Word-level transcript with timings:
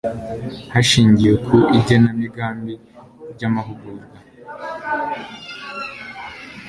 hashingiwe 0.73 1.33
ku 1.45 1.55
igenamigambi 1.77 2.73
ry 3.33 3.43
amahugurwa 3.47 4.05